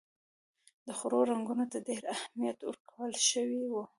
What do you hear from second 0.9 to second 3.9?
خوړو رنګونو ته ډېر اهمیت ورکول شوی و.